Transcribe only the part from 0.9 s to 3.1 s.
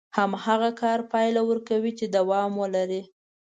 پايله ورکوي چې دوام ولري.